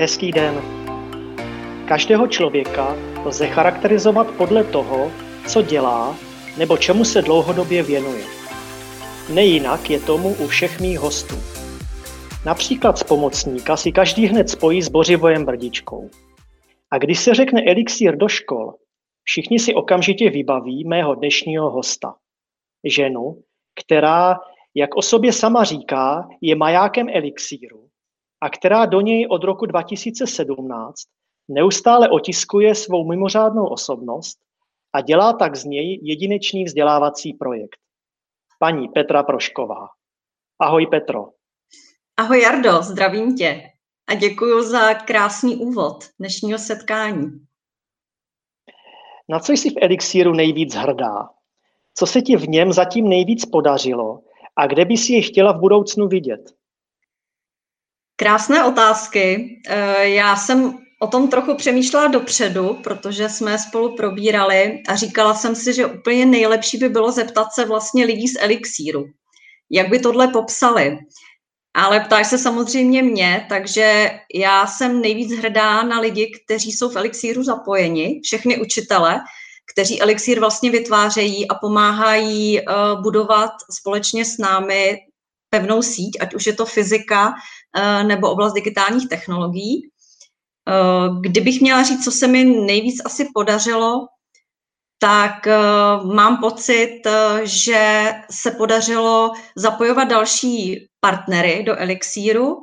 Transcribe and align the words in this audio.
Hezký 0.00 0.32
den. 0.32 0.54
Každého 1.88 2.26
člověka 2.26 2.96
lze 3.24 3.46
charakterizovat 3.46 4.30
podle 4.30 4.64
toho, 4.64 5.10
co 5.48 5.62
dělá 5.62 6.16
nebo 6.58 6.76
čemu 6.76 7.04
se 7.04 7.22
dlouhodobě 7.22 7.82
věnuje. 7.82 8.24
Nejinak 9.34 9.90
je 9.90 10.00
tomu 10.00 10.34
u 10.34 10.46
všech 10.46 10.80
mých 10.80 10.98
hostů. 10.98 11.34
Například 12.46 12.98
z 12.98 13.02
pomocníka 13.02 13.76
si 13.76 13.92
každý 13.92 14.26
hned 14.26 14.50
spojí 14.50 14.82
s 14.82 14.88
Bořivojem 14.88 15.44
Brdičkou. 15.44 16.10
A 16.90 16.98
když 16.98 17.18
se 17.18 17.34
řekne 17.34 17.62
elixír 17.64 18.16
do 18.16 18.28
škol, 18.28 18.74
všichni 19.24 19.58
si 19.58 19.74
okamžitě 19.74 20.30
vybaví 20.30 20.84
mého 20.84 21.14
dnešního 21.14 21.70
hosta. 21.70 22.14
Ženu, 22.84 23.42
která, 23.80 24.36
jak 24.74 24.96
o 24.96 25.02
sobě 25.02 25.32
sama 25.32 25.64
říká, 25.64 26.28
je 26.40 26.56
majákem 26.56 27.08
elixíru 27.12 27.87
a 28.40 28.48
která 28.48 28.86
do 28.86 29.00
něj 29.00 29.26
od 29.30 29.44
roku 29.44 29.66
2017 29.66 30.94
neustále 31.48 32.08
otiskuje 32.08 32.74
svou 32.74 33.08
mimořádnou 33.08 33.66
osobnost 33.66 34.38
a 34.92 35.00
dělá 35.00 35.32
tak 35.32 35.56
z 35.56 35.64
něj 35.64 36.00
jedinečný 36.02 36.64
vzdělávací 36.64 37.32
projekt. 37.32 37.76
Paní 38.58 38.88
Petra 38.88 39.22
Prošková. 39.22 39.88
Ahoj 40.58 40.86
Petro. 40.86 41.26
Ahoj 42.16 42.42
Jardo, 42.42 42.82
zdravím 42.82 43.36
tě 43.36 43.62
a 44.06 44.14
děkuji 44.14 44.62
za 44.62 44.94
krásný 44.94 45.56
úvod 45.56 46.04
dnešního 46.18 46.58
setkání. 46.58 47.46
Na 49.28 49.40
co 49.40 49.52
jsi 49.52 49.70
v 49.70 49.78
Elixíru 49.82 50.32
nejvíc 50.32 50.74
hrdá? 50.74 51.28
Co 51.94 52.06
se 52.06 52.22
ti 52.22 52.36
v 52.36 52.48
něm 52.48 52.72
zatím 52.72 53.08
nejvíc 53.08 53.44
podařilo 53.44 54.22
a 54.56 54.66
kde 54.66 54.84
bys 54.84 55.08
je 55.08 55.22
chtěla 55.22 55.52
v 55.52 55.60
budoucnu 55.60 56.08
vidět? 56.08 56.57
Krásné 58.20 58.64
otázky. 58.64 59.60
Eh, 59.68 60.08
já 60.08 60.36
jsem 60.36 60.78
o 61.00 61.06
tom 61.06 61.28
trochu 61.28 61.54
přemýšlela 61.54 62.06
dopředu, 62.06 62.78
protože 62.84 63.28
jsme 63.28 63.58
spolu 63.58 63.96
probírali 63.96 64.82
a 64.88 64.96
říkala 64.96 65.34
jsem 65.34 65.54
si, 65.54 65.74
že 65.74 65.86
úplně 65.86 66.26
nejlepší 66.26 66.78
by 66.78 66.88
bylo 66.88 67.12
zeptat 67.12 67.48
se 67.54 67.64
vlastně 67.64 68.04
lidí 68.04 68.28
z 68.28 68.42
Elixíru. 68.42 69.04
Jak 69.70 69.88
by 69.88 69.98
tohle 69.98 70.28
popsali? 70.28 70.98
Ale 71.74 72.00
ptáš 72.00 72.26
se 72.26 72.38
samozřejmě 72.38 73.02
mě, 73.02 73.46
takže 73.48 74.10
já 74.34 74.66
jsem 74.66 75.00
nejvíc 75.00 75.32
hrdá 75.32 75.82
na 75.82 76.00
lidi, 76.00 76.32
kteří 76.44 76.72
jsou 76.72 76.88
v 76.88 76.96
Elixíru 76.96 77.42
zapojeni, 77.42 78.20
všechny 78.24 78.60
učitele, 78.60 79.20
kteří 79.72 80.02
Elixír 80.02 80.40
vlastně 80.40 80.70
vytvářejí 80.70 81.48
a 81.48 81.54
pomáhají 81.54 82.60
uh, 82.60 83.02
budovat 83.02 83.50
společně 83.70 84.24
s 84.24 84.38
námi 84.38 84.98
pevnou 85.50 85.82
síť, 85.82 86.16
ať 86.20 86.34
už 86.34 86.46
je 86.46 86.52
to 86.52 86.66
fyzika 86.66 87.34
nebo 88.02 88.30
oblast 88.30 88.52
digitálních 88.52 89.08
technologií. 89.08 89.90
Uh, 90.68 91.20
kdybych 91.20 91.60
měla 91.60 91.82
říct, 91.82 92.04
co 92.04 92.10
se 92.10 92.26
mi 92.26 92.44
nejvíc 92.44 93.02
asi 93.04 93.28
podařilo, 93.34 94.06
tak 94.98 95.46
uh, 95.46 96.14
mám 96.14 96.36
pocit, 96.40 97.02
že 97.42 98.12
se 98.30 98.50
podařilo 98.50 99.32
zapojovat 99.56 100.04
další 100.04 100.88
partnery 101.00 101.62
do 101.62 101.78
Elixíru 101.78 102.56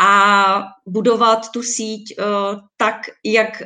a 0.00 0.62
budovat 0.86 1.50
tu 1.50 1.62
síť 1.62 2.16
tak, 2.76 2.96
jak 3.24 3.62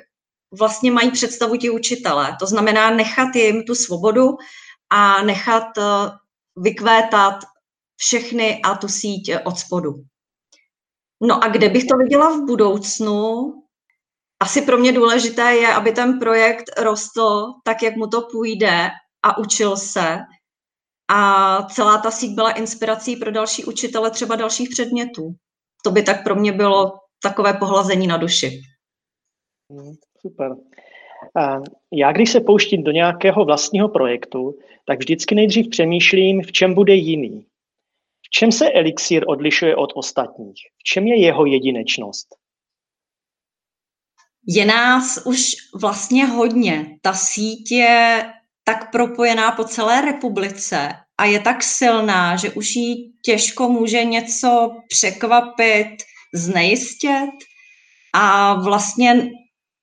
vlastně 0.58 0.90
mají 0.90 1.10
představu 1.10 1.56
ti 1.56 1.70
učitelé. 1.70 2.36
To 2.40 2.46
znamená 2.46 2.90
nechat 2.90 3.36
jim 3.36 3.64
tu 3.64 3.74
svobodu 3.74 4.36
a 4.90 5.22
nechat 5.22 5.66
vykvétat 6.56 7.34
všechny 7.96 8.62
a 8.62 8.74
tu 8.74 8.88
síť 8.88 9.32
od 9.44 9.58
spodu. 9.58 9.94
No 11.22 11.44
a 11.44 11.48
kde 11.48 11.68
bych 11.68 11.84
to 11.84 11.96
viděla 11.96 12.30
v 12.30 12.46
budoucnu? 12.46 13.54
Asi 14.42 14.62
pro 14.62 14.78
mě 14.78 14.92
důležité 14.92 15.54
je, 15.54 15.74
aby 15.74 15.92
ten 15.92 16.18
projekt 16.18 16.64
rostl 16.82 17.52
tak, 17.64 17.82
jak 17.82 17.96
mu 17.96 18.06
to 18.06 18.22
půjde 18.32 18.88
a 19.22 19.38
učil 19.38 19.76
se. 19.76 20.18
A 21.12 21.62
celá 21.62 21.98
ta 21.98 22.10
síť 22.10 22.34
byla 22.34 22.52
inspirací 22.52 23.16
pro 23.16 23.30
další 23.30 23.64
učitele 23.64 24.10
třeba 24.10 24.36
dalších 24.36 24.68
předmětů. 24.68 25.34
To 25.84 25.90
by 25.90 26.02
tak 26.02 26.24
pro 26.24 26.34
mě 26.34 26.52
bylo 26.52 26.92
takové 27.22 27.54
pohlazení 27.54 28.06
na 28.06 28.16
duši. 28.16 28.60
Hmm, 29.70 29.92
super. 30.20 30.56
Já, 31.92 32.12
když 32.12 32.32
se 32.32 32.40
pouštím 32.40 32.84
do 32.84 32.90
nějakého 32.90 33.44
vlastního 33.44 33.88
projektu, 33.88 34.58
tak 34.86 34.98
vždycky 34.98 35.34
nejdřív 35.34 35.68
přemýšlím, 35.68 36.42
v 36.42 36.52
čem 36.52 36.74
bude 36.74 36.94
jiný. 36.94 37.46
Čem 38.30 38.52
se 38.52 38.70
elixír 38.70 39.24
odlišuje 39.26 39.76
od 39.76 39.90
ostatních? 39.94 40.58
V 40.78 40.82
čem 40.82 41.06
je 41.06 41.20
jeho 41.20 41.46
jedinečnost? 41.46 42.28
Je 44.46 44.66
nás 44.66 45.26
už 45.26 45.40
vlastně 45.80 46.26
hodně. 46.26 46.98
Ta 47.02 47.12
síť 47.12 47.72
je 47.72 48.24
tak 48.64 48.90
propojená 48.90 49.52
po 49.52 49.64
celé 49.64 50.00
republice 50.00 50.88
a 51.18 51.24
je 51.24 51.40
tak 51.40 51.62
silná, 51.62 52.36
že 52.36 52.50
už 52.50 52.76
jí 52.76 53.12
těžko 53.24 53.68
může 53.68 54.04
něco 54.04 54.70
překvapit, 54.88 55.96
znejistět. 56.34 57.30
A 58.14 58.54
vlastně 58.54 59.30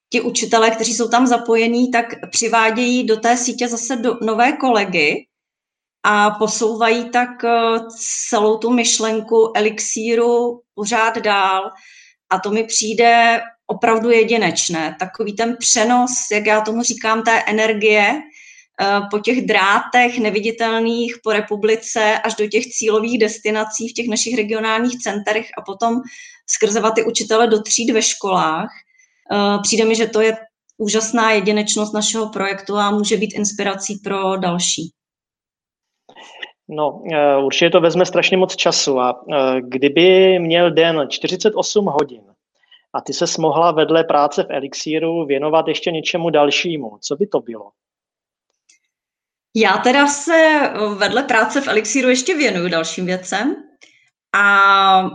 ti 0.10 0.22
učitelé, 0.22 0.72
kteří 0.72 0.94
jsou 0.94 1.10
tam 1.10 1.28
zapojení, 1.28 1.92
tak 1.92 2.06
přivádějí 2.32 3.04
do 3.04 3.18
té 3.18 3.38
sítě 3.38 3.68
zase 3.68 3.96
do, 3.96 4.18
nové 4.22 4.52
kolegy 4.52 5.28
a 6.10 6.32
posouvají 6.32 7.10
tak 7.10 7.44
eh, 7.44 7.80
celou 8.30 8.58
tu 8.58 8.74
myšlenku 8.74 9.52
elixíru 9.56 10.62
pořád 10.76 11.18
dál. 11.18 11.72
A 12.30 12.40
to 12.40 12.52
mi 12.52 12.64
přijde 12.64 13.42
opravdu 13.68 14.12
jedinečné. 14.12 14.96
Takový 15.00 15.36
ten 15.36 15.58
přenos, 15.60 16.12
jak 16.32 16.46
já 16.46 16.62
tomu 16.62 16.84
říkám, 16.84 17.24
té 17.24 17.44
energie 17.48 18.22
eh, 18.82 19.00
po 19.12 19.20
těch 19.20 19.46
drátech 19.46 20.20
neviditelných 20.20 21.16
po 21.24 21.32
republice 21.32 22.20
až 22.24 22.36
do 22.36 22.48
těch 22.48 22.66
cílových 22.66 23.20
destinací 23.20 23.90
v 23.90 23.94
těch 23.94 24.08
našich 24.08 24.36
regionálních 24.36 25.00
centrech 25.00 25.48
a 25.58 25.62
potom 25.62 26.02
skrzovat 26.50 26.96
ty 26.96 27.04
učitele 27.04 27.48
do 27.48 27.62
tříd 27.62 27.92
ve 27.92 28.02
školách. 28.02 28.70
Eh, 29.32 29.60
přijde 29.64 29.86
mi, 29.86 29.96
že 29.96 30.08
to 30.08 30.22
je 30.22 30.38
úžasná 30.78 31.32
jedinečnost 31.32 31.94
našeho 31.94 32.30
projektu 32.30 32.78
a 32.78 32.92
může 32.92 33.18
být 33.18 33.34
inspirací 33.34 33.96
pro 34.04 34.38
další. 34.38 34.97
No, 36.70 37.02
eh, 37.14 37.38
určitě 37.38 37.70
to 37.70 37.82
vezme 37.82 38.06
strašně 38.06 38.38
moc 38.38 38.56
času 38.56 39.00
a 39.00 39.24
kdyby 39.60 40.40
měl 40.40 40.72
den 40.72 41.06
48 41.10 41.86
hodin, 41.86 42.22
a 42.94 43.02
ty 43.02 43.14
se 43.14 43.26
mohla 43.40 43.72
vedle 43.72 44.04
práce 44.04 44.44
v 44.44 44.50
Elixíru 44.50 45.26
věnovat 45.26 45.68
ještě 45.68 45.92
něčemu 45.92 46.30
dalšímu. 46.30 46.98
Co 47.02 47.16
by 47.16 47.28
to 47.28 47.40
bylo? 47.40 47.72
Já 49.56 49.78
teda 49.78 50.08
se 50.08 50.60
vedle 50.96 51.24
práce 51.24 51.62
v 51.62 51.68
Elixíru 51.68 52.10
ještě 52.10 52.36
věnuju 52.36 52.70
dalším 52.70 53.06
věcem 53.06 53.56
a 54.36 55.10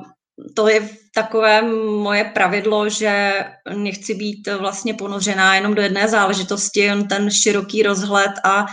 to 0.54 0.68
je 0.68 0.88
takové 1.14 1.62
moje 2.02 2.24
pravidlo, 2.24 2.88
že 2.88 3.32
nechci 3.76 4.14
být 4.14 4.48
vlastně 4.58 4.94
ponořená 4.94 5.54
jenom 5.54 5.74
do 5.74 5.82
jedné 5.82 6.08
záležitosti, 6.08 6.80
jen 6.80 7.08
ten 7.08 7.30
široký 7.30 7.82
rozhled 7.82 8.32
a 8.44 8.66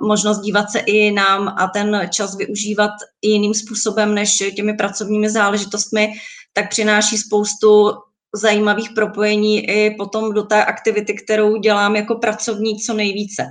možnost 0.00 0.40
dívat 0.40 0.70
se 0.70 0.78
i 0.78 1.10
nám 1.10 1.48
a 1.48 1.66
ten 1.74 2.08
čas 2.10 2.36
využívat 2.36 2.90
i 3.22 3.28
jiným 3.28 3.54
způsobem 3.54 4.14
než 4.14 4.30
těmi 4.56 4.74
pracovními 4.74 5.30
záležitostmi, 5.30 6.12
tak 6.52 6.70
přináší 6.70 7.18
spoustu 7.18 7.92
zajímavých 8.34 8.90
propojení 8.90 9.70
i 9.70 9.94
potom 9.94 10.32
do 10.32 10.42
té 10.42 10.64
aktivity, 10.64 11.14
kterou 11.14 11.56
dělám 11.56 11.96
jako 11.96 12.14
pracovník 12.14 12.82
co 12.86 12.94
nejvíce. 12.94 13.42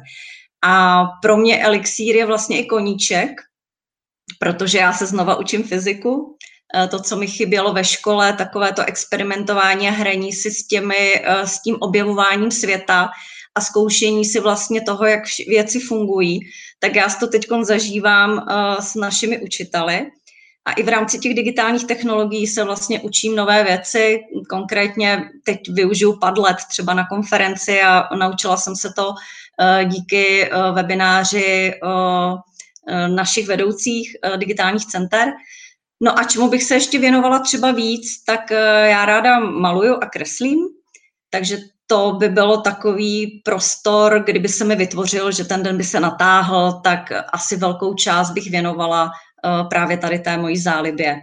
A 0.65 1.03
pro 1.21 1.37
mě 1.37 1.63
elixír 1.63 2.15
je 2.15 2.25
vlastně 2.25 2.59
i 2.59 2.65
koníček, 2.65 3.29
protože 4.39 4.77
já 4.77 4.93
se 4.93 5.05
znova 5.05 5.35
učím 5.35 5.63
fyziku. 5.63 6.37
E, 6.75 6.87
to, 6.87 6.99
co 6.99 7.15
mi 7.15 7.27
chybělo 7.27 7.73
ve 7.73 7.83
škole, 7.83 8.33
takové 8.33 8.73
to 8.73 8.85
experimentování 8.85 9.87
a 9.87 9.91
hraní 9.91 10.33
si 10.33 10.51
s, 10.51 10.67
těmi, 10.67 11.21
e, 11.23 11.47
s 11.47 11.61
tím 11.61 11.77
objevováním 11.79 12.51
světa 12.51 13.09
a 13.55 13.61
zkoušení 13.61 14.25
si 14.25 14.39
vlastně 14.39 14.81
toho, 14.81 15.05
jak 15.05 15.23
věci 15.47 15.79
fungují, 15.79 16.39
tak 16.79 16.95
já 16.95 17.09
to 17.09 17.27
teď 17.27 17.47
zažívám 17.61 18.39
e, 18.39 18.81
s 18.81 18.95
našimi 18.95 19.39
učiteli. 19.39 20.11
A 20.67 20.71
i 20.71 20.83
v 20.83 20.89
rámci 20.89 21.19
těch 21.19 21.33
digitálních 21.33 21.87
technologií 21.87 22.47
se 22.47 22.63
vlastně 22.63 22.99
učím 22.99 23.35
nové 23.35 23.63
věci. 23.63 24.19
Konkrétně 24.49 25.29
teď 25.43 25.59
využiju 25.69 26.19
Padlet 26.19 26.57
třeba 26.69 26.93
na 26.93 27.07
konferenci 27.07 27.81
a 27.81 28.15
naučila 28.15 28.57
jsem 28.57 28.75
se 28.75 28.93
to 28.95 29.13
eh, 29.61 29.85
díky 29.85 30.43
eh, 30.43 30.71
webináři 30.71 31.73
našich 33.07 33.47
vedoucích 33.47 34.17
digitálních 34.37 34.85
center. 34.85 35.33
No 36.01 36.19
a 36.19 36.23
čemu 36.23 36.49
bych 36.49 36.63
se 36.63 36.73
ještě 36.73 36.99
věnovala 36.99 37.39
třeba 37.39 37.71
víc, 37.71 38.23
tak 38.23 38.51
já 38.85 39.05
ráda 39.05 39.39
maluju 39.39 39.95
a 40.01 40.05
kreslím, 40.05 40.59
takže 41.29 41.57
to 41.87 42.11
by 42.19 42.29
bylo 42.29 42.61
takový 42.61 43.41
prostor, 43.45 44.23
kdyby 44.25 44.47
se 44.47 44.65
mi 44.65 44.75
vytvořil, 44.75 45.31
že 45.31 45.43
ten 45.43 45.63
den 45.63 45.77
by 45.77 45.83
se 45.83 45.99
natáhl, 45.99 46.81
tak 46.83 47.11
asi 47.33 47.57
velkou 47.57 47.93
část 47.93 48.31
bych 48.31 48.51
věnovala 48.51 49.11
Eh, 49.45 49.63
právě 49.69 49.97
tady 49.97 50.19
té 50.19 50.37
mojí 50.37 50.57
zálibě. 50.57 51.19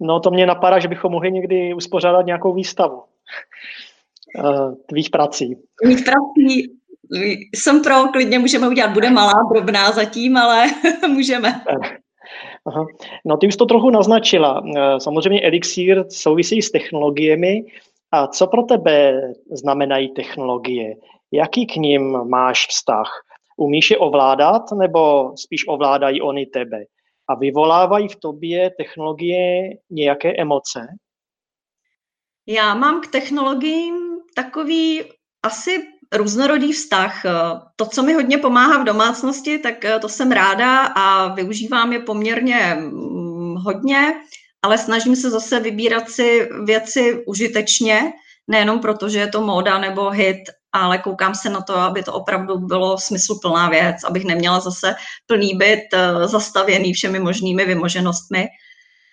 No 0.00 0.20
to 0.20 0.30
mě 0.30 0.46
napadá, 0.46 0.78
že 0.78 0.88
bychom 0.88 1.12
mohli 1.12 1.32
někdy 1.32 1.74
uspořádat 1.74 2.26
nějakou 2.26 2.54
výstavu 2.54 3.02
uh, 4.38 4.74
tvých 4.88 5.10
prací. 5.10 5.56
Tvých 5.84 6.04
prací, 6.04 6.72
jsem 7.54 7.82
pro, 7.82 7.94
klidně 8.12 8.38
můžeme 8.38 8.68
udělat, 8.68 8.92
bude 8.92 9.10
malá, 9.10 9.32
drobná 9.52 9.92
zatím, 9.92 10.36
ale 10.36 10.66
můžeme. 11.08 11.64
Aha. 12.66 12.86
No 13.24 13.36
ty 13.36 13.46
už 13.46 13.56
to 13.56 13.66
trochu 13.66 13.90
naznačila. 13.90 14.62
Eh, 14.76 15.00
samozřejmě 15.00 15.40
Elixir 15.42 16.04
souvisí 16.08 16.62
s 16.62 16.70
technologiemi. 16.70 17.64
A 18.12 18.26
co 18.26 18.46
pro 18.46 18.62
tebe 18.62 19.20
znamenají 19.50 20.14
technologie? 20.14 20.94
Jaký 21.32 21.66
k 21.66 21.76
ním 21.76 22.18
máš 22.28 22.66
vztah? 22.66 23.24
Umíš 23.56 23.90
je 23.90 23.98
ovládat 23.98 24.62
nebo 24.78 25.32
spíš 25.36 25.68
ovládají 25.68 26.22
oni 26.22 26.46
tebe? 26.46 26.84
A 27.28 27.34
vyvolávají 27.34 28.08
v 28.08 28.16
tobě 28.16 28.70
technologie 28.70 29.76
nějaké 29.90 30.36
emoce? 30.36 30.86
Já 32.46 32.74
mám 32.74 33.00
k 33.00 33.06
technologiím 33.06 33.96
takový 34.34 35.02
asi 35.42 35.82
různorodý 36.12 36.72
vztah. 36.72 37.22
To, 37.76 37.86
co 37.86 38.02
mi 38.02 38.12
hodně 38.12 38.38
pomáhá 38.38 38.82
v 38.82 38.84
domácnosti, 38.84 39.58
tak 39.58 39.74
to 40.00 40.08
jsem 40.08 40.32
ráda 40.32 40.86
a 40.86 41.34
využívám 41.34 41.92
je 41.92 41.98
poměrně 41.98 42.74
mm, 42.74 43.54
hodně, 43.56 44.14
ale 44.62 44.78
snažím 44.78 45.16
se 45.16 45.30
zase 45.30 45.60
vybírat 45.60 46.10
si 46.10 46.48
věci 46.64 47.24
užitečně, 47.26 48.12
nejenom 48.48 48.80
proto, 48.80 49.08
že 49.08 49.18
je 49.18 49.28
to 49.28 49.40
móda 49.40 49.78
nebo 49.78 50.10
hit, 50.10 50.38
ale 50.72 50.98
koukám 50.98 51.34
se 51.34 51.50
na 51.50 51.60
to, 51.60 51.76
aby 51.76 52.02
to 52.02 52.12
opravdu 52.12 52.58
bylo 52.58 52.98
smysluplná 52.98 53.68
věc, 53.68 53.96
abych 54.04 54.24
neměla 54.24 54.60
zase 54.60 54.94
plný 55.26 55.54
byt 55.54 55.84
eh, 55.94 56.28
zastavěný 56.28 56.92
všemi 56.92 57.18
možnými 57.18 57.64
vymoženostmi. 57.64 58.48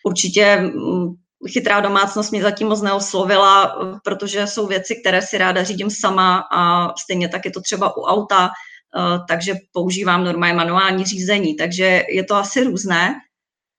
Určitě 0.03 0.57
mm, 0.57 1.13
chytrá 1.47 1.79
domácnost 1.79 2.31
mě 2.31 2.41
zatím 2.41 2.67
moc 2.67 2.81
neoslovila, 2.81 3.75
protože 4.03 4.47
jsou 4.47 4.67
věci, 4.67 4.95
které 4.95 5.21
si 5.21 5.37
ráda 5.37 5.63
řídím 5.63 5.89
sama 5.89 6.43
a 6.51 6.93
stejně 6.97 7.29
tak 7.29 7.45
je 7.45 7.51
to 7.51 7.61
třeba 7.61 7.97
u 7.97 8.01
auta, 8.01 8.49
eh, 8.49 9.19
takže 9.27 9.55
používám 9.71 10.23
normálně 10.23 10.55
manuální 10.55 11.05
řízení, 11.05 11.55
takže 11.55 12.03
je 12.09 12.23
to 12.23 12.35
asi 12.35 12.63
různé. 12.63 13.15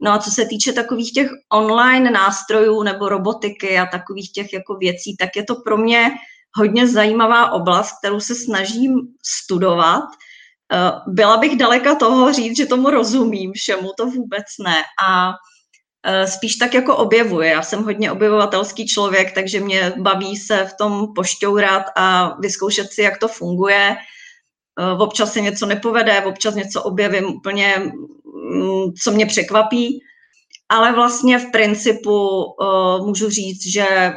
No 0.01 0.13
a 0.13 0.19
co 0.19 0.31
se 0.31 0.47
týče 0.47 0.73
takových 0.73 1.13
těch 1.13 1.31
online 1.53 2.11
nástrojů 2.11 2.83
nebo 2.83 3.09
robotiky 3.09 3.79
a 3.79 3.87
takových 3.87 4.33
těch 4.33 4.53
jako 4.53 4.75
věcí, 4.75 5.17
tak 5.17 5.37
je 5.37 5.45
to 5.45 5.55
pro 5.55 5.77
mě 5.77 6.11
hodně 6.57 6.89
zajímavá 6.89 7.53
oblast, 7.53 7.99
kterou 7.99 8.21
se 8.21 8.35
snažím 8.35 9.01
studovat. 9.23 10.05
Eh, 10.73 10.93
byla 11.07 11.37
bych 11.37 11.57
daleka 11.57 11.95
toho 11.95 12.33
říct, 12.33 12.57
že 12.57 12.67
tomu 12.67 12.91
rozumím 12.91 13.53
všemu, 13.53 13.91
to 13.97 14.07
vůbec 14.07 14.45
ne. 14.65 14.83
A 15.09 15.33
Eh, 16.09 16.27
spíš 16.27 16.57
tak 16.57 16.75
jako 16.75 16.97
objevuje. 16.97 17.51
Já 17.51 17.63
jsem 17.63 17.85
hodně 17.85 18.13
objevovatelský 18.13 18.87
člověk, 18.87 19.35
takže 19.35 19.61
mě 19.61 19.93
baví 19.97 20.37
se 20.37 20.65
v 20.65 20.75
tom 20.79 21.15
pošťourat 21.15 21.83
a 21.97 22.37
vyzkoušet 22.41 22.93
si, 22.93 23.03
jak 23.03 23.19
to 23.19 23.29
funguje. 23.29 23.97
Eh, 24.81 25.03
občas 25.03 25.33
se 25.33 25.41
něco 25.41 25.67
nepovede, 25.67 26.23
občas 26.23 26.55
něco 26.55 26.83
objevím 26.83 27.25
úplně, 27.25 27.93
co 29.03 29.11
mě 29.11 29.27
překvapí, 29.27 30.01
ale 30.69 30.93
vlastně 30.93 31.39
v 31.39 31.51
principu 31.51 32.45
eh, 32.63 33.03
můžu 33.03 33.31
říct, 33.31 33.67
že 33.67 34.13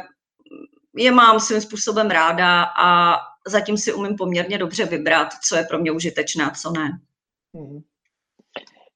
je 0.96 1.10
mám 1.12 1.40
svým 1.40 1.60
způsobem 1.60 2.10
ráda 2.10 2.62
a 2.78 3.16
zatím 3.46 3.76
si 3.76 3.92
umím 3.92 4.16
poměrně 4.16 4.58
dobře 4.58 4.84
vybrat, 4.84 5.28
co 5.48 5.56
je 5.56 5.64
pro 5.64 5.78
mě 5.78 5.92
užitečné 5.92 6.44
a 6.44 6.50
co 6.50 6.70
ne. 6.70 6.98
Mm-hmm. 7.54 7.82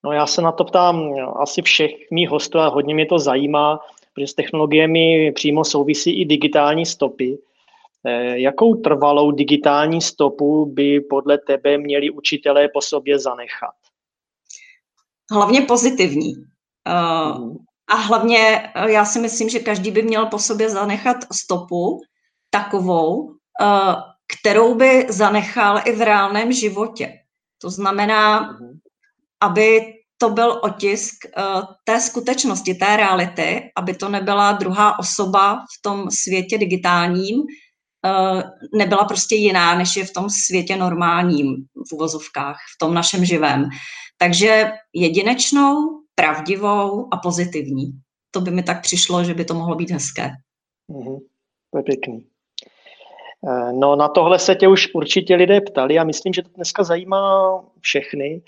No 0.04 0.12
já 0.12 0.26
se 0.26 0.42
na 0.42 0.52
to 0.52 0.64
ptám 0.64 1.14
asi 1.36 1.62
všech 1.62 1.90
mých 2.10 2.28
hostů 2.28 2.58
a 2.58 2.68
hodně 2.68 2.94
mě 2.94 3.06
to 3.06 3.18
zajímá, 3.18 3.80
protože 4.14 4.26
s 4.26 4.34
technologiemi 4.34 5.32
přímo 5.32 5.64
souvisí 5.64 6.20
i 6.20 6.24
digitální 6.24 6.86
stopy. 6.86 7.38
Eh, 8.06 8.38
jakou 8.38 8.74
trvalou 8.74 9.30
digitální 9.30 10.00
stopu 10.00 10.66
by 10.66 11.00
podle 11.00 11.38
tebe 11.38 11.78
měli 11.78 12.10
učitelé 12.10 12.68
po 12.68 12.80
sobě 12.80 13.18
zanechat? 13.18 13.74
Hlavně 15.32 15.60
pozitivní. 15.60 16.34
Mm. 16.34 17.56
A 17.88 17.94
hlavně 17.94 18.70
eh, 18.74 18.90
já 18.90 19.04
si 19.04 19.20
myslím, 19.20 19.48
že 19.48 19.58
každý 19.58 19.90
by 19.90 20.02
měl 20.02 20.26
po 20.26 20.38
sobě 20.38 20.70
zanechat 20.70 21.16
stopu 21.32 22.00
takovou, 22.50 23.34
kterou 24.38 24.74
by 24.74 25.06
zanechal 25.08 25.80
i 25.84 25.92
v 25.92 26.00
reálném 26.02 26.52
životě. 26.52 27.12
To 27.58 27.70
znamená, 27.70 28.40
mm 28.40 28.78
aby 29.44 29.94
to 30.18 30.30
byl 30.30 30.60
otisk 30.62 31.14
té 31.84 32.00
skutečnosti, 32.00 32.74
té 32.74 32.96
reality, 32.96 33.70
aby 33.76 33.94
to 33.94 34.08
nebyla 34.08 34.52
druhá 34.52 34.98
osoba 34.98 35.56
v 35.56 35.82
tom 35.82 36.10
světě 36.10 36.58
digitálním, 36.58 37.42
nebyla 38.74 39.04
prostě 39.04 39.34
jiná, 39.34 39.74
než 39.74 39.96
je 39.96 40.04
v 40.04 40.12
tom 40.12 40.30
světě 40.30 40.76
normálním, 40.76 41.56
v 41.88 41.92
uvozovkách, 41.92 42.56
v 42.74 42.78
tom 42.78 42.94
našem 42.94 43.24
živém. 43.24 43.68
Takže 44.18 44.72
jedinečnou, 44.92 46.00
pravdivou 46.14 47.14
a 47.14 47.16
pozitivní. 47.16 47.92
To 48.30 48.40
by 48.40 48.50
mi 48.50 48.62
tak 48.62 48.82
přišlo, 48.82 49.24
že 49.24 49.34
by 49.34 49.44
to 49.44 49.54
mohlo 49.54 49.76
být 49.76 49.90
hezké. 49.90 50.30
Mm-hmm. 50.90 51.18
To 51.70 51.78
je 51.78 51.82
pěkný. 51.82 52.26
Eh, 53.48 53.72
no 53.72 53.96
na 53.96 54.08
tohle 54.08 54.38
se 54.38 54.54
tě 54.54 54.68
už 54.68 54.94
určitě 54.94 55.34
lidé 55.34 55.60
ptali 55.60 55.98
a 55.98 56.04
myslím, 56.04 56.32
že 56.32 56.42
to 56.42 56.48
dneska 56.54 56.82
zajímá 56.82 57.60
všechny. 57.80 58.42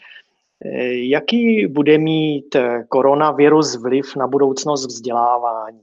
Eh, 0.64 0.94
jaký 0.94 1.66
bude 1.66 1.98
mít 1.98 2.54
eh, 2.54 2.84
koronavirus 2.88 3.76
vliv 3.76 4.16
na 4.16 4.26
budoucnost 4.26 4.86
vzdělávání? 4.86 5.80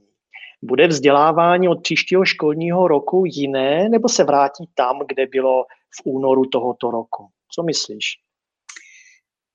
Bude 0.62 0.86
vzdělávání 0.86 1.68
od 1.68 1.82
příštího 1.82 2.24
školního 2.24 2.88
roku 2.88 3.22
jiné, 3.26 3.88
nebo 3.88 4.08
se 4.08 4.24
vrátí 4.24 4.68
tam, 4.74 4.98
kde 5.06 5.26
bylo 5.26 5.64
v 5.64 6.02
únoru 6.04 6.44
tohoto 6.44 6.90
roku? 6.90 7.28
Co 7.50 7.62
myslíš? 7.62 8.04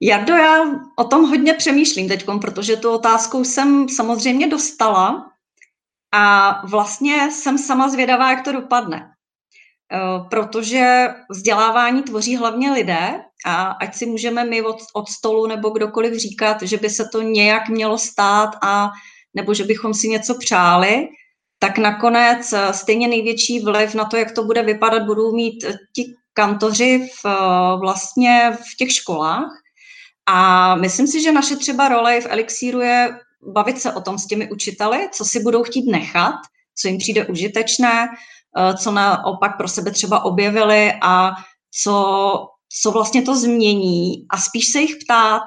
Jardo, 0.01 0.34
já 0.34 0.63
o 0.96 1.04
tom 1.04 1.30
hodně 1.30 1.54
přemýšlím 1.54 2.07
teď, 2.07 2.25
protože 2.42 2.78
tu 2.78 2.92
otázku 2.92 3.44
jsem 3.44 3.90
samozřejmě 3.90 4.48
dostala 4.48 5.31
a 6.13 6.54
vlastně 6.66 7.31
jsem 7.31 7.57
sama 7.57 7.90
zvědavá, 7.90 8.31
jak 8.31 8.44
to 8.44 8.51
dopadne. 8.51 9.12
Eh, 9.92 10.30
protože 10.30 11.08
vzdělávání 11.29 12.03
tvoří 12.03 12.36
hlavně 12.36 12.72
lidé 12.72 13.22
a 13.46 13.65
ať 13.72 13.96
si 13.96 14.06
můžeme 14.06 14.46
my 14.46 14.62
od, 14.62 14.77
od 14.94 15.10
stolu 15.10 15.48
nebo 15.48 15.70
kdokoliv 15.70 16.13
říkat, 16.13 16.62
že 16.62 16.77
by 16.77 16.89
se 16.89 17.06
to 17.12 17.22
nějak 17.22 17.70
mělo 17.70 17.98
stát 17.98 18.50
a 18.63 18.89
nebo 19.34 19.53
že 19.53 19.63
bychom 19.63 19.94
si 19.94 20.08
něco 20.08 20.36
přáli, 20.39 21.08
tak 21.60 21.77
nakonec 21.77 22.53
eh, 22.53 22.74
stejně 22.74 23.08
největší 23.08 23.60
vliv 23.60 23.96
na 23.96 24.06
to, 24.06 24.18
jak 24.18 24.32
to 24.32 24.44
bude 24.44 24.63
vypadat, 24.63 25.03
budou 25.03 25.36
mít 25.36 25.63
eh, 25.63 25.74
ti 25.96 26.15
kantoři 26.34 27.10
v, 27.24 27.25
vlastně 27.79 28.51
v 28.51 28.77
těch 28.77 28.91
školách. 28.91 29.51
A 30.31 30.75
myslím 30.75 31.07
si, 31.07 31.21
že 31.21 31.31
naše 31.31 31.55
třeba 31.55 31.88
role 31.88 32.21
v 32.21 32.27
Elixíru 32.29 32.81
je 32.81 33.19
bavit 33.53 33.81
se 33.81 33.93
o 33.93 34.01
tom 34.01 34.17
s 34.17 34.27
těmi 34.27 34.51
učiteli, 34.51 35.09
co 35.13 35.25
si 35.25 35.39
budou 35.39 35.63
chtít 35.63 35.91
nechat, 35.91 36.36
co 36.81 36.88
jim 36.88 36.98
přijde 36.98 37.25
užitečné, 37.25 38.07
Eh, 38.57 38.77
co 38.77 38.91
naopak 38.91 39.57
pro 39.57 39.67
sebe 39.67 39.91
třeba 39.91 40.25
objevili 40.25 40.93
a 41.01 41.31
co, 41.83 42.36
co 42.81 42.91
vlastně 42.91 43.21
to 43.21 43.36
změní 43.36 44.25
a 44.29 44.38
spíš 44.38 44.71
se 44.71 44.79
jich 44.79 44.95
ptát. 45.05 45.43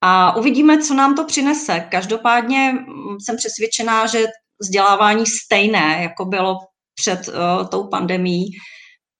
A 0.00 0.36
uvidíme, 0.36 0.82
co 0.82 0.94
nám 0.94 1.14
to 1.14 1.24
přinese. 1.24 1.80
Každopádně 1.90 2.72
mm, 2.72 3.20
jsem 3.20 3.36
přesvědčená, 3.36 4.06
že 4.06 4.26
vzdělávání 4.62 5.26
stejné, 5.26 6.02
jako 6.02 6.24
bylo 6.24 6.58
před 6.94 7.28
uh, 7.28 7.68
tou 7.68 7.88
pandemí, 7.88 8.46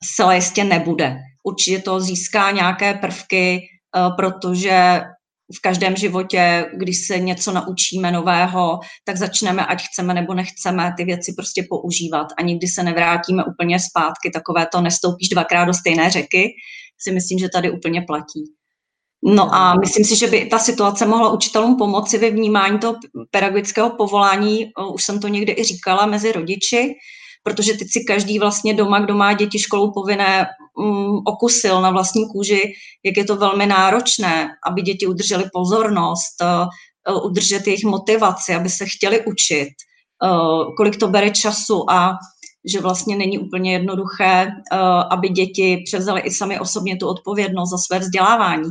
zcela 0.04 0.34
jistě 0.34 0.64
nebude. 0.64 1.16
Určitě 1.44 1.78
to 1.78 2.00
získá 2.00 2.50
nějaké 2.50 2.94
prvky, 2.94 3.60
protože 4.16 5.00
v 5.56 5.60
každém 5.60 5.96
životě, 5.96 6.70
když 6.74 7.06
se 7.06 7.18
něco 7.18 7.52
naučíme 7.52 8.12
nového, 8.12 8.80
tak 9.04 9.16
začneme, 9.16 9.66
ať 9.66 9.82
chceme 9.82 10.14
nebo 10.14 10.34
nechceme, 10.34 10.94
ty 10.96 11.04
věci 11.04 11.32
prostě 11.36 11.66
používat 11.68 12.26
a 12.38 12.42
nikdy 12.42 12.66
se 12.66 12.82
nevrátíme 12.82 13.44
úplně 13.44 13.80
zpátky. 13.80 14.30
Takové 14.30 14.66
to 14.72 14.80
nestoupíš 14.80 15.28
dvakrát 15.28 15.64
do 15.64 15.74
stejné 15.74 16.10
řeky, 16.10 16.48
si 16.98 17.12
myslím, 17.12 17.38
že 17.38 17.48
tady 17.48 17.70
úplně 17.70 18.02
platí. 18.02 18.44
No 19.24 19.54
a 19.54 19.74
myslím 19.74 20.04
si, 20.04 20.16
že 20.16 20.26
by 20.26 20.46
ta 20.46 20.58
situace 20.58 21.06
mohla 21.06 21.32
učitelům 21.32 21.76
pomoci 21.76 22.18
ve 22.18 22.30
vnímání 22.30 22.78
toho 22.78 22.96
pedagogického 23.30 23.90
povolání, 23.90 24.70
už 24.94 25.04
jsem 25.04 25.20
to 25.20 25.28
někdy 25.28 25.54
i 25.58 25.64
říkala, 25.64 26.06
mezi 26.06 26.32
rodiči, 26.32 26.94
protože 27.42 27.72
teď 27.72 27.88
si 27.90 28.04
každý 28.04 28.38
vlastně 28.38 28.74
doma, 28.74 29.00
kdo 29.00 29.14
má 29.14 29.32
děti 29.32 29.58
školou 29.58 29.90
povinné, 29.90 30.46
um, 30.78 31.22
okusil 31.26 31.80
na 31.80 31.90
vlastní 31.90 32.28
kůži, 32.28 32.72
jak 33.04 33.16
je 33.16 33.24
to 33.24 33.36
velmi 33.36 33.66
náročné, 33.66 34.48
aby 34.66 34.82
děti 34.82 35.06
udržely 35.06 35.44
pozornost, 35.52 36.42
uh, 36.42 37.26
udržet 37.26 37.66
jejich 37.66 37.84
motivaci, 37.84 38.54
aby 38.54 38.70
se 38.70 38.84
chtěli 38.86 39.24
učit, 39.24 39.68
uh, 40.24 40.74
kolik 40.76 40.96
to 40.96 41.08
bere 41.08 41.30
času 41.30 41.90
a 41.90 42.18
že 42.72 42.80
vlastně 42.80 43.16
není 43.16 43.38
úplně 43.38 43.72
jednoduché, 43.72 44.46
uh, 44.46 44.78
aby 45.10 45.28
děti 45.28 45.82
převzaly 45.86 46.20
i 46.20 46.30
sami 46.30 46.60
osobně 46.60 46.96
tu 46.96 47.08
odpovědnost 47.08 47.70
za 47.70 47.78
své 47.78 47.98
vzdělávání. 47.98 48.70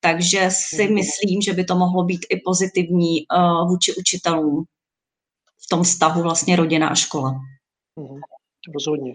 Takže 0.00 0.48
si 0.50 0.84
mhm. 0.84 0.94
myslím, 0.94 1.42
že 1.42 1.52
by 1.52 1.64
to 1.64 1.76
mohlo 1.76 2.04
být 2.04 2.26
i 2.30 2.40
pozitivní 2.44 3.26
uh, 3.36 3.68
vůči 3.68 3.94
učitelům. 3.94 4.64
v 5.64 5.68
tom 5.70 5.82
vztahu 5.82 6.22
vlastně 6.22 6.56
rodina 6.56 6.88
a 6.88 6.94
škola. 6.94 7.34
Mhm, 7.96 8.20
rozhodně. 8.74 9.14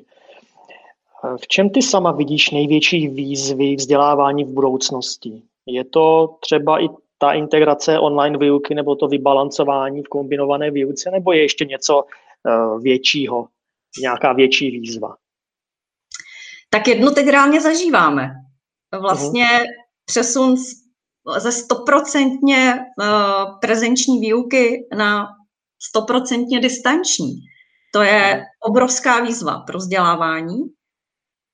V 1.41 1.47
čem 1.47 1.69
ty 1.69 1.81
sama 1.81 2.11
vidíš 2.11 2.51
největší 2.51 3.07
výzvy 3.07 3.75
vzdělávání 3.75 4.43
v 4.43 4.53
budoucnosti? 4.53 5.41
Je 5.65 5.83
to 5.83 6.37
třeba 6.39 6.83
i 6.83 6.89
ta 7.17 7.33
integrace 7.33 7.99
online 7.99 8.37
výuky 8.37 8.75
nebo 8.75 8.95
to 8.95 9.07
vybalancování 9.07 10.03
v 10.03 10.07
kombinované 10.07 10.71
výuce, 10.71 11.11
nebo 11.11 11.31
je 11.31 11.41
ještě 11.41 11.65
něco 11.65 12.03
uh, 12.03 12.81
většího, 12.81 13.47
nějaká 14.01 14.33
větší 14.33 14.71
výzva? 14.71 15.15
Tak 16.69 16.87
jedno 16.87 17.11
teď 17.11 17.27
reálně 17.27 17.61
zažíváme. 17.61 18.31
Vlastně 19.01 19.45
uh-huh. 19.45 19.65
přesun 20.05 20.55
ze 21.37 21.51
stoprocentně 21.51 22.79
uh, 23.01 23.59
prezenční 23.59 24.19
výuky 24.19 24.87
na 24.97 25.27
stoprocentně 25.81 26.59
distanční. 26.59 27.39
To 27.97 28.03
je 28.03 28.45
obrovská 28.61 29.19
výzva 29.19 29.59
pro 29.59 29.77
vzdělávání. 29.77 30.57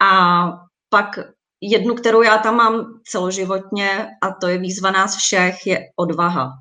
A 0.01 0.43
pak 0.89 1.19
jednu, 1.61 1.95
kterou 1.95 2.21
já 2.21 2.37
tam 2.37 2.55
mám 2.55 2.85
celoživotně, 3.07 4.07
a 4.21 4.33
to 4.41 4.47
je 4.47 4.57
výzva 4.57 4.91
nás 4.91 5.15
všech, 5.15 5.67
je 5.67 5.79
odvaha. 5.95 6.51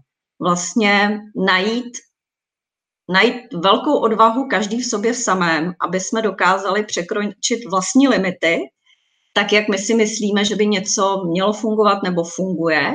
Vlastně 0.40 1.20
najít, 1.46 1.98
najít 3.10 3.52
velkou 3.52 3.98
odvahu 3.98 4.48
každý 4.48 4.80
v 4.80 4.86
sobě 4.86 5.14
samém, 5.14 5.72
aby 5.80 6.00
jsme 6.00 6.22
dokázali 6.22 6.84
překročit 6.84 7.70
vlastní 7.70 8.08
limity, 8.08 8.58
tak 9.32 9.52
jak 9.52 9.68
my 9.68 9.78
si 9.78 9.94
myslíme, 9.94 10.44
že 10.44 10.56
by 10.56 10.66
něco 10.66 11.24
mělo 11.24 11.52
fungovat 11.52 12.02
nebo 12.02 12.24
funguje, 12.24 12.92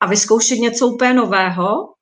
a 0.00 0.06
vyzkoušet 0.06 0.56
něco 0.56 0.86
úplně 0.86 1.14
nového, 1.14 1.94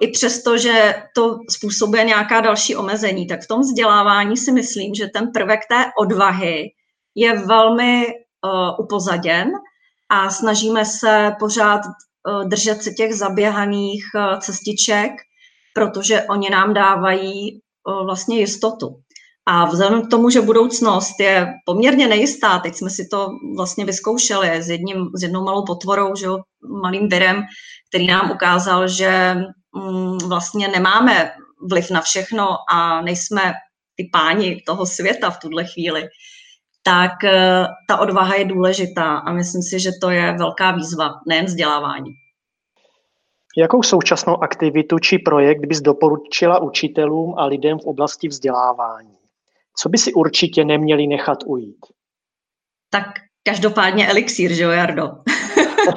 i 0.00 0.08
přesto, 0.08 0.58
že 0.58 0.94
to 1.14 1.38
způsobuje 1.50 2.04
nějaká 2.04 2.40
další 2.40 2.76
omezení, 2.76 3.26
tak 3.26 3.42
v 3.42 3.46
tom 3.48 3.60
vzdělávání 3.60 4.36
si 4.36 4.52
myslím, 4.52 4.94
že 4.94 5.08
ten 5.08 5.30
prvek 5.34 5.60
té 5.70 5.84
odvahy 5.98 6.64
je 7.14 7.38
velmi 7.38 8.06
uh, 8.06 8.84
upozaděn 8.84 9.50
a 10.10 10.30
snažíme 10.30 10.84
se 10.84 11.32
pořád 11.38 11.80
uh, 11.80 12.48
držet 12.48 12.82
se 12.82 12.90
těch 12.90 13.14
zaběhaných 13.14 14.04
uh, 14.14 14.38
cestiček, 14.38 15.10
protože 15.74 16.22
oni 16.22 16.50
nám 16.50 16.74
dávají 16.74 17.60
vlastně 18.06 18.38
jistotu. 18.38 18.96
A 19.46 19.64
vzhledem 19.64 20.02
k 20.02 20.10
tomu, 20.10 20.30
že 20.30 20.40
budoucnost 20.40 21.20
je 21.20 21.48
poměrně 21.66 22.08
nejistá, 22.08 22.58
teď 22.58 22.74
jsme 22.74 22.90
si 22.90 23.08
to 23.10 23.28
vlastně 23.56 23.84
vyzkoušeli 23.84 24.62
s, 24.62 24.68
jedním, 24.68 25.10
s 25.14 25.22
jednou 25.22 25.44
malou 25.44 25.64
potvorou, 25.64 26.14
že 26.14 26.26
jo, 26.26 26.38
malým 26.82 27.08
virem, 27.08 27.42
který 27.90 28.06
nám 28.06 28.30
ukázal, 28.30 28.88
že 28.88 29.34
mm, 29.74 30.18
vlastně 30.28 30.68
nemáme 30.68 31.32
vliv 31.70 31.90
na 31.90 32.00
všechno 32.00 32.56
a 32.72 33.02
nejsme 33.02 33.52
ty 33.96 34.08
páni 34.12 34.62
toho 34.66 34.86
světa 34.86 35.30
v 35.30 35.38
tuhle 35.38 35.64
chvíli, 35.64 36.08
tak 36.82 37.12
uh, 37.24 37.66
ta 37.88 38.00
odvaha 38.00 38.34
je 38.34 38.44
důležitá 38.44 39.16
a 39.18 39.32
myslím 39.32 39.62
si, 39.62 39.80
že 39.80 39.90
to 40.00 40.10
je 40.10 40.36
velká 40.38 40.70
výzva, 40.70 41.10
nejen 41.28 41.44
vzdělávání. 41.44 42.10
Jakou 43.56 43.82
současnou 43.82 44.42
aktivitu 44.42 44.98
či 44.98 45.18
projekt 45.18 45.66
bys 45.66 45.80
doporučila 45.80 46.62
učitelům 46.62 47.34
a 47.38 47.46
lidem 47.46 47.78
v 47.78 47.84
oblasti 47.84 48.28
vzdělávání? 48.28 49.16
Co 49.76 49.88
by 49.88 49.98
si 49.98 50.12
určitě 50.12 50.64
neměli 50.64 51.06
nechat 51.06 51.38
ujít? 51.46 51.86
Tak 52.90 53.06
každopádně 53.42 54.08
elixír, 54.08 54.52
že 54.52 54.62
jo, 54.62 54.70
Jardo? 54.70 55.10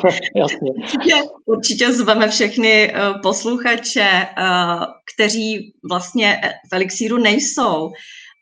Jasně. 0.35 0.71
Určitě, 0.71 1.15
určitě 1.45 1.93
zveme 1.93 2.29
všechny 2.29 2.93
uh, 2.93 3.21
posluchače, 3.21 4.27
uh, 4.37 4.83
kteří 5.15 5.73
vlastně 5.89 6.41
v 6.71 6.75
elixíru 6.75 7.17
nejsou. 7.17 7.91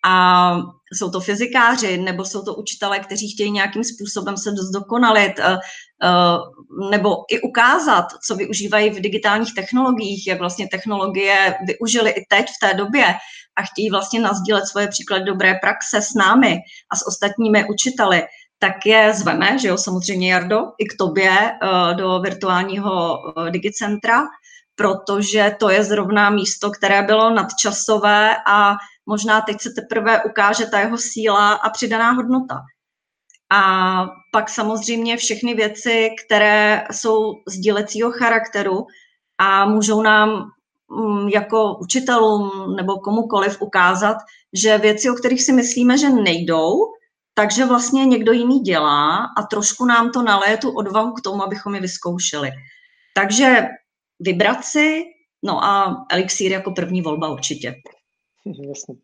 A 0.06 0.56
jsou 0.94 1.12
to 1.12 1.20
fyzikáři, 1.20 1.98
nebo 1.98 2.26
jsou 2.26 2.42
to 2.44 2.56
učitelé, 2.56 3.00
kteří 3.00 3.32
chtějí 3.32 3.52
nějakým 3.52 3.84
způsobem 3.84 4.38
se 4.38 4.52
zdokonalit, 4.52 5.40
uh, 5.40 6.90
nebo 6.90 7.16
i 7.30 7.42
ukázat, 7.42 8.06
co 8.28 8.36
využívají 8.36 8.90
v 8.90 9.02
digitálních 9.02 9.56
technologiích, 9.56 10.28
jak 10.28 10.40
vlastně 10.40 10.68
technologie 10.68 11.56
využili 11.68 12.10
i 12.10 12.26
teď 12.30 12.46
v 12.46 12.60
té 12.68 12.74
době 12.74 13.06
a 13.56 13.62
chtějí 13.62 13.90
vlastně 13.90 14.20
nazdílet 14.20 14.68
svoje 14.68 14.88
příklady 14.88 15.26
dobré 15.26 15.56
praxe 15.62 16.02
s 16.02 16.14
námi 16.14 16.58
a 16.92 16.96
s 16.96 17.08
ostatními 17.08 17.66
učiteli, 17.70 18.24
tak 18.62 18.86
je 18.86 19.14
zveme, 19.14 19.60
že 19.60 19.68
jo, 19.68 19.78
samozřejmě 19.78 20.34
Jardo, 20.34 20.62
i 20.78 20.86
k 20.86 20.98
tobě 20.98 21.32
uh, 21.32 21.98
do 21.98 22.20
virtuálního 22.20 23.18
uh, 23.18 23.50
digicentra, 23.50 24.24
protože 24.76 25.56
to 25.60 25.70
je 25.70 25.84
zrovna 25.84 26.30
místo, 26.30 26.72
které 26.72 27.02
bylo 27.04 27.30
nadčasové 27.30 28.36
a 28.48 28.76
možná 29.06 29.42
teď 29.42 29.62
se 29.62 29.70
teprve 29.70 30.24
ukáže 30.24 30.66
ta 30.66 30.80
jeho 30.80 30.98
síla 30.98 31.54
a 31.54 31.70
přidaná 31.70 32.12
hodnota. 32.12 32.56
A 33.52 34.06
pak 34.32 34.50
samozřejmě 34.50 35.18
všechny 35.18 35.54
věci, 35.54 36.10
které 36.26 36.84
jsou 36.92 37.34
sdílecího 37.48 38.12
charakteru 38.12 38.86
a 39.38 39.66
můžou 39.66 40.02
nám 40.02 40.52
Mm, 40.92 41.30
jako 41.30 41.78
učitelům 41.80 42.76
nebo 42.76 43.00
komukoliv 43.00 43.62
ukázat, 43.62 44.18
že 44.54 44.78
věci, 44.78 45.10
o 45.10 45.14
kterých 45.14 45.44
si 45.44 45.54
myslíme, 45.54 45.98
že 45.98 46.10
nejdou, 46.10 46.78
takže 47.42 47.66
vlastně 47.66 48.06
někdo 48.06 48.32
jiný 48.32 48.60
dělá 48.60 49.18
a 49.38 49.44
trošku 49.44 49.86
nám 49.86 50.12
to 50.12 50.22
naleje 50.22 50.58
tu 50.58 50.72
odvahu 50.72 51.14
k 51.14 51.22
tomu, 51.22 51.44
abychom 51.44 51.76
je 51.76 51.82
vyzkoušeli. 51.82 52.50
Takže 53.16 53.68
vybrat 54.20 54.64
si, 54.64 55.04
no 55.44 55.64
a 55.64 56.06
elixír 56.12 56.52
jako 56.52 56.72
první 56.72 57.02
volba 57.02 57.30
určitě. 57.30 57.76
Jasně. 58.68 58.96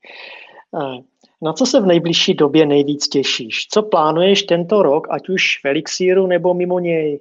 Na 1.41 1.53
co 1.53 1.65
se 1.65 1.79
v 1.79 1.85
nejbližší 1.85 2.33
době 2.33 2.65
nejvíc 2.65 3.07
těšíš? 3.07 3.67
Co 3.71 3.83
plánuješ 3.83 4.43
tento 4.43 4.83
rok, 4.83 5.07
ať 5.09 5.29
už 5.29 5.43
v 5.63 5.67
elixíru 5.67 6.27
nebo 6.27 6.53
mimo 6.53 6.79
něj? 6.79 7.19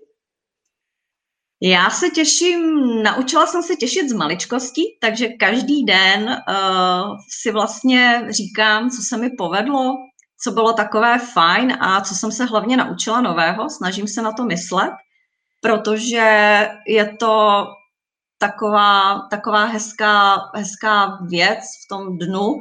Já 1.62 1.90
se 1.90 2.10
těším, 2.10 2.62
naučila 3.02 3.46
jsem 3.46 3.62
se 3.62 3.76
těšit 3.76 4.08
z 4.08 4.12
maličkostí, 4.12 4.82
takže 5.00 5.28
každý 5.28 5.84
den 5.84 6.24
uh, 6.28 7.16
si 7.42 7.52
vlastně 7.52 8.22
říkám, 8.30 8.90
co 8.90 9.02
se 9.08 9.16
mi 9.16 9.30
povedlo, 9.30 9.94
co 10.42 10.50
bylo 10.50 10.72
takové 10.72 11.18
fajn 11.18 11.76
a 11.80 12.00
co 12.00 12.14
jsem 12.14 12.32
se 12.32 12.44
hlavně 12.44 12.76
naučila 12.76 13.20
nového. 13.20 13.70
Snažím 13.70 14.08
se 14.08 14.22
na 14.22 14.32
to 14.32 14.44
myslet, 14.44 14.92
protože 15.62 16.68
je 16.86 17.16
to 17.16 17.66
taková, 18.38 19.20
taková 19.30 19.64
hezká, 19.64 20.36
hezká 20.54 21.18
věc 21.28 21.58
v 21.58 21.88
tom 21.88 22.18
dnu, 22.18 22.54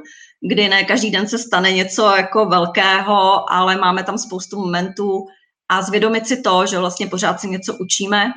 kdy 0.50 0.70
ne 0.70 0.84
každý 0.84 1.12
den 1.12 1.28
se 1.28 1.38
stane 1.38 1.72
něco 1.72 2.16
jako 2.16 2.46
velkého, 2.46 3.52
ale 3.52 3.76
máme 3.76 4.04
tam 4.04 4.18
spoustu 4.18 4.60
momentů 4.60 5.26
a 5.70 5.82
zvědomit 5.82 6.28
si 6.28 6.42
to, 6.42 6.66
že 6.66 6.80
vlastně 6.80 7.08
pořád 7.08 7.40
si 7.40 7.48
něco 7.48 7.78
učíme, 7.80 8.32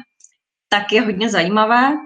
tak 0.69 0.93
je 0.93 1.03
hodně 1.03 1.31
zajímavé. 1.31 1.97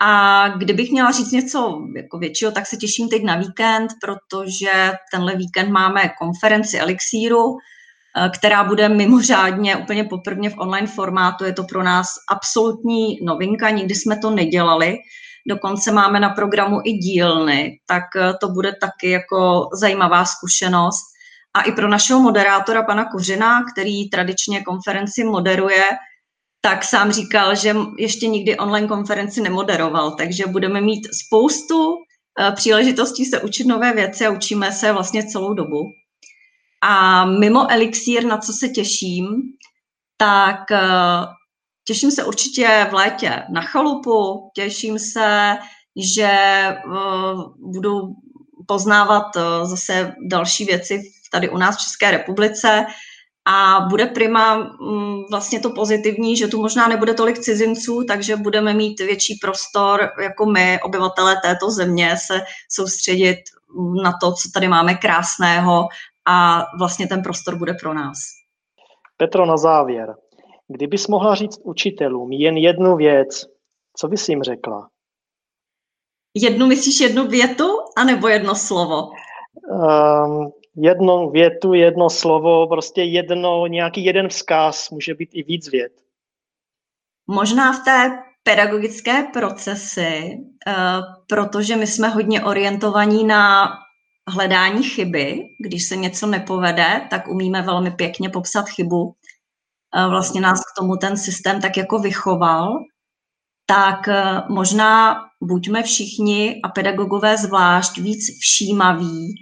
A 0.00 0.48
kdybych 0.48 0.90
měla 0.90 1.10
říct 1.10 1.32
něco 1.32 1.82
jako 1.96 2.18
většího, 2.18 2.52
tak 2.52 2.66
se 2.66 2.76
těším 2.76 3.08
teď 3.08 3.22
na 3.24 3.36
víkend, 3.36 3.90
protože 4.00 4.92
tenhle 5.12 5.36
víkend 5.36 5.70
máme 5.70 6.10
konferenci 6.18 6.78
Elixíru, 6.78 7.56
eh, 7.56 8.28
která 8.28 8.64
bude 8.64 8.88
mimořádně 8.88 9.76
úplně 9.76 10.04
poprvně 10.04 10.50
v 10.50 10.58
online 10.58 10.86
formátu. 10.86 11.44
Je 11.44 11.52
to 11.52 11.64
pro 11.64 11.82
nás 11.82 12.06
absolutní 12.30 13.18
novinka, 13.22 13.70
nikdy 13.70 13.94
jsme 13.94 14.18
to 14.18 14.30
nedělali. 14.30 14.96
Dokonce 15.48 15.92
máme 15.92 16.20
na 16.20 16.30
programu 16.30 16.80
i 16.84 16.92
dílny, 16.92 17.78
tak 17.86 18.04
eh, 18.16 18.34
to 18.40 18.48
bude 18.48 18.72
taky 18.80 19.10
jako 19.10 19.68
zajímavá 19.72 20.24
zkušenost. 20.24 21.16
A 21.54 21.62
i 21.62 21.72
pro 21.72 21.88
našeho 21.88 22.20
moderátora, 22.20 22.82
pana 22.82 23.04
Kořina, 23.04 23.64
který 23.72 24.10
tradičně 24.10 24.62
konferenci 24.62 25.24
moderuje, 25.24 25.84
tak 26.66 26.84
sám 26.84 27.12
říkal, 27.12 27.54
že 27.54 27.76
ještě 27.98 28.26
nikdy 28.26 28.56
online 28.56 28.88
konferenci 28.88 29.40
nemoderoval, 29.40 30.10
takže 30.10 30.46
budeme 30.46 30.80
mít 30.80 31.08
spoustu 31.14 31.94
eh, 32.40 32.52
příležitostí 32.52 33.24
se 33.24 33.40
učit 33.40 33.66
nové 33.66 33.92
věci 33.92 34.26
a 34.26 34.30
učíme 34.30 34.72
se 34.72 34.92
vlastně 34.92 35.26
celou 35.26 35.54
dobu. 35.54 35.84
A 36.82 37.24
mimo 37.24 37.70
Elixír, 37.70 38.24
na 38.24 38.38
co 38.38 38.52
se 38.52 38.68
těším, 38.68 39.26
tak 40.16 40.70
eh, 40.72 40.80
těším 41.84 42.10
se 42.10 42.24
určitě 42.24 42.86
v 42.90 42.94
létě 42.94 43.42
na 43.52 43.60
chalupu, 43.60 44.50
těším 44.54 44.98
se, 44.98 45.56
že 45.96 46.30
eh, 46.30 46.76
budu 47.58 48.00
poznávat 48.66 49.26
zase 49.62 50.14
další 50.30 50.64
věci 50.64 51.02
tady 51.32 51.48
u 51.48 51.56
nás 51.58 51.76
v 51.76 51.80
České 51.80 52.10
republice, 52.10 52.86
a 53.46 53.80
bude 53.90 54.06
prima 54.06 54.56
mm, 54.56 55.22
vlastně 55.30 55.60
to 55.60 55.70
pozitivní, 55.70 56.36
že 56.36 56.48
tu 56.48 56.62
možná 56.62 56.88
nebude 56.88 57.14
tolik 57.14 57.38
cizinců, 57.38 58.04
takže 58.04 58.36
budeme 58.36 58.74
mít 58.74 59.00
větší 59.00 59.38
prostor, 59.42 60.10
jako 60.22 60.46
my, 60.46 60.78
obyvatelé 60.82 61.36
této 61.42 61.70
země, 61.70 62.16
se 62.26 62.40
soustředit 62.70 63.38
na 64.02 64.12
to, 64.20 64.32
co 64.32 64.48
tady 64.54 64.68
máme 64.68 64.94
krásného 64.94 65.88
a 66.26 66.64
vlastně 66.78 67.06
ten 67.06 67.22
prostor 67.22 67.58
bude 67.58 67.74
pro 67.74 67.94
nás. 67.94 68.18
Petro, 69.16 69.46
na 69.46 69.56
závěr. 69.56 70.14
Kdybys 70.68 71.06
mohla 71.06 71.34
říct 71.34 71.58
učitelům 71.62 72.32
jen 72.32 72.56
jednu 72.56 72.96
věc, 72.96 73.46
co 73.96 74.08
bys 74.08 74.28
jim 74.28 74.42
řekla? 74.42 74.88
Jednu 76.34 76.66
myslíš 76.66 77.00
jednu 77.00 77.26
větu, 77.26 77.68
anebo 77.96 78.28
jedno 78.28 78.54
slovo? 78.54 79.10
Um, 79.70 80.52
jednu 80.76 81.30
větu, 81.30 81.74
jedno 81.74 82.10
slovo, 82.10 82.66
prostě 82.66 83.02
jedno, 83.02 83.66
nějaký 83.66 84.04
jeden 84.04 84.28
vzkaz, 84.28 84.90
může 84.90 85.14
být 85.14 85.30
i 85.32 85.42
víc 85.42 85.70
vět. 85.70 85.92
Možná 87.26 87.72
v 87.72 87.84
té 87.84 88.18
pedagogické 88.42 89.22
procesy, 89.32 90.38
uh, 90.66 90.74
protože 91.28 91.76
my 91.76 91.86
jsme 91.86 92.08
hodně 92.08 92.44
orientovaní 92.44 93.24
na 93.24 93.68
hledání 94.28 94.82
chyby. 94.82 95.42
Když 95.64 95.88
se 95.88 95.96
něco 95.96 96.26
nepovede, 96.26 97.06
tak 97.10 97.28
umíme 97.28 97.62
velmi 97.62 97.90
pěkně 97.90 98.28
popsat 98.28 98.68
chybu. 98.68 99.02
Uh, 99.04 100.10
vlastně 100.10 100.40
nás 100.40 100.60
k 100.60 100.78
tomu 100.78 100.96
ten 100.96 101.16
systém 101.16 101.60
tak 101.60 101.76
jako 101.76 101.98
vychoval 101.98 102.78
tak 103.66 104.08
eh, 104.08 104.42
možná 104.48 105.16
buďme 105.42 105.82
všichni 105.82 106.60
a 106.64 106.68
pedagogové 106.68 107.36
zvlášť 107.36 107.98
víc 107.98 108.38
všímaví 108.40 109.34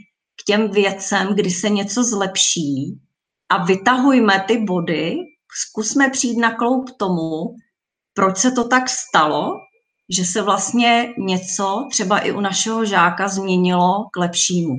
těm 0.46 0.70
věcem, 0.70 1.34
kdy 1.34 1.50
se 1.50 1.70
něco 1.70 2.04
zlepší 2.04 3.00
a 3.48 3.64
vytahujme 3.64 4.44
ty 4.48 4.58
body, 4.58 5.16
zkusme 5.54 6.10
přijít 6.10 6.38
na 6.38 6.54
kloup 6.54 6.90
tomu, 6.98 7.56
proč 8.14 8.36
se 8.36 8.50
to 8.50 8.68
tak 8.68 8.88
stalo, 8.88 9.52
že 10.16 10.24
se 10.24 10.42
vlastně 10.42 11.14
něco 11.18 11.86
třeba 11.90 12.18
i 12.18 12.32
u 12.32 12.40
našeho 12.40 12.84
žáka 12.84 13.28
změnilo 13.28 14.04
k 14.12 14.16
lepšímu. 14.16 14.74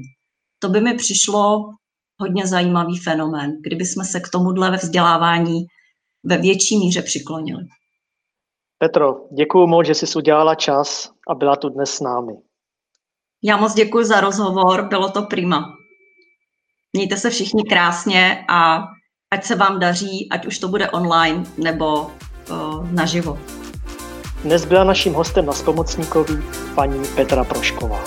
To 0.60 0.70
by 0.70 0.82
mi 0.82 0.94
přišlo 0.94 1.70
hodně 2.20 2.48
zajímavý 2.48 3.00
fenomén, 3.00 3.62
kdyby 3.62 3.86
jsme 3.86 4.06
se 4.06 4.20
k 4.20 4.30
tomuhle 4.30 4.72
ve 4.72 4.78
vzdělávání 4.78 5.66
ve 6.24 6.38
větší 6.38 6.78
míře 6.78 7.02
přiklonili. 7.02 7.64
Petro, 8.78 9.16
děkuji 9.38 9.68
moc, 9.68 9.86
že 9.88 9.96
jsi 9.96 10.18
udělala 10.18 10.56
čas 10.56 11.12
a 11.30 11.36
byla 11.36 11.56
tu 11.56 11.70
dnes 11.70 11.90
s 11.90 12.02
námi. 12.02 12.34
Já 13.48 13.58
moc 13.58 13.74
děkuji 13.74 14.06
za 14.06 14.22
rozhovor, 14.22 14.88
bylo 14.88 15.10
to 15.10 15.22
prima. 15.22 15.78
Mějte 16.94 17.18
se 17.18 17.30
všichni 17.30 17.64
krásně 17.64 18.46
a 18.50 18.84
ať 19.34 19.44
se 19.44 19.56
vám 19.56 19.80
daří, 19.80 20.28
ať 20.32 20.46
už 20.46 20.60
to 20.60 20.68
bude 20.68 20.90
online 20.90 21.44
nebo 21.58 22.02
uh, 22.02 22.92
naživo. 22.92 23.40
Dnes 24.44 24.66
byla 24.66 24.84
naším 24.84 25.14
hostem 25.14 25.46
na 25.46 25.54
Spomocníkovi 25.54 26.44
paní 26.76 27.08
Petra 27.16 27.44
Prošková. 27.44 28.04